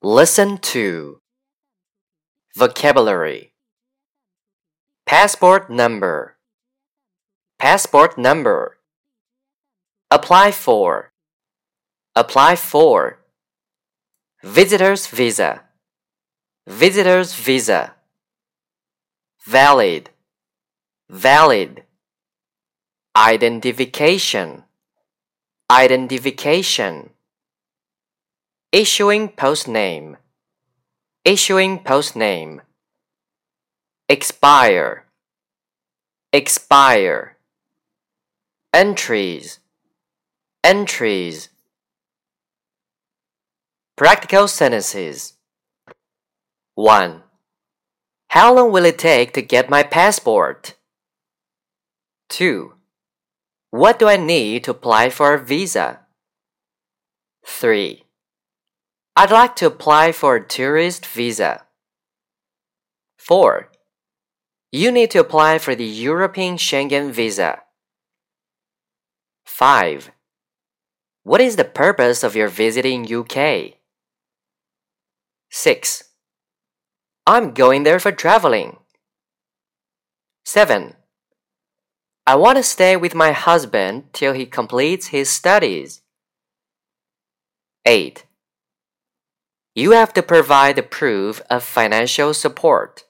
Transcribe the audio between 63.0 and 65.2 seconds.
4. You need to